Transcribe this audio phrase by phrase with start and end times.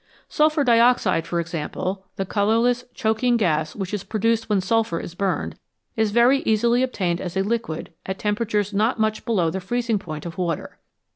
[0.27, 5.59] Sulphur dioxide, for example, the colourless, choking gas which is produced when sulphur is burned,
[5.95, 10.25] is very easily obtained as a liquid at temperatures not much below the freezing point
[10.25, 10.79] of water.